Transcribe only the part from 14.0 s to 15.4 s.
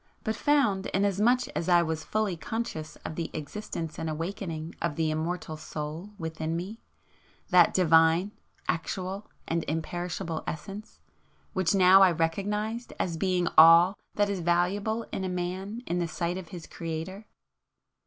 that is valuable in a